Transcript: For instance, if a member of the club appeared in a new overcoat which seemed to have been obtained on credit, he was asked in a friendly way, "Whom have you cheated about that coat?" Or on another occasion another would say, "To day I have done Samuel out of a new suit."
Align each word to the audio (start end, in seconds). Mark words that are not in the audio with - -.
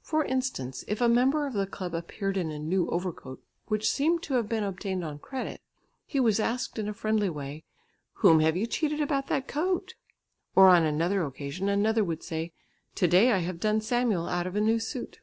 For 0.00 0.24
instance, 0.24 0.84
if 0.86 1.00
a 1.00 1.08
member 1.08 1.48
of 1.48 1.52
the 1.52 1.66
club 1.66 1.96
appeared 1.96 2.36
in 2.36 2.52
a 2.52 2.60
new 2.60 2.88
overcoat 2.90 3.42
which 3.66 3.90
seemed 3.90 4.22
to 4.22 4.34
have 4.34 4.48
been 4.48 4.62
obtained 4.62 5.02
on 5.02 5.18
credit, 5.18 5.60
he 6.06 6.20
was 6.20 6.38
asked 6.38 6.78
in 6.78 6.88
a 6.88 6.94
friendly 6.94 7.28
way, 7.28 7.64
"Whom 8.18 8.38
have 8.38 8.56
you 8.56 8.68
cheated 8.68 9.00
about 9.00 9.26
that 9.26 9.48
coat?" 9.48 9.94
Or 10.54 10.68
on 10.68 10.84
another 10.84 11.24
occasion 11.24 11.68
another 11.68 12.04
would 12.04 12.22
say, 12.22 12.52
"To 12.94 13.08
day 13.08 13.32
I 13.32 13.38
have 13.38 13.58
done 13.58 13.80
Samuel 13.80 14.28
out 14.28 14.46
of 14.46 14.54
a 14.54 14.60
new 14.60 14.78
suit." 14.78 15.18